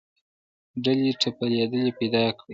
ډلې 0.83 1.11
ټپلې 1.21 1.91
پیدا 1.97 2.23
کړې 2.37 2.47